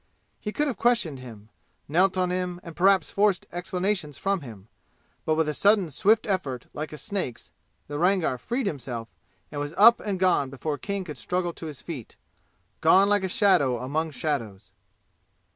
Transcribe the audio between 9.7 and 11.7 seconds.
up and gone before King could struggle to